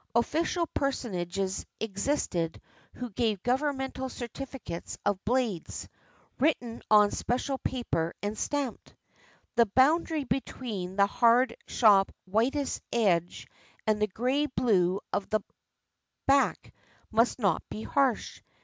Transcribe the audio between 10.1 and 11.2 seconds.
between the